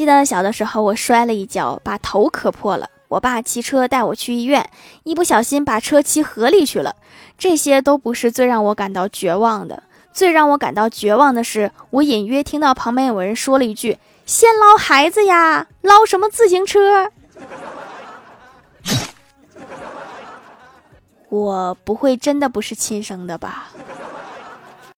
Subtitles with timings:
[0.00, 4.70] 记得小的时候我摔了一跤把头磕破了我爸骑车带我去医院
[5.02, 6.96] 一不小心把车骑河里去了。
[7.36, 17.10] 这些都不是最让我感到绝望的最让我感到绝望的是我隐约听到旁边有人说了一句先捞孩子呀捞什么自行车？
[21.28, 23.68] 我不会真的不是亲生的吧？